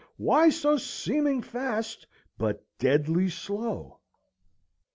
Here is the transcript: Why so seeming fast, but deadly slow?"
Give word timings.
Why 0.17 0.49
so 0.49 0.77
seeming 0.77 1.43
fast, 1.43 2.07
but 2.39 2.65
deadly 2.79 3.29
slow?" 3.29 3.99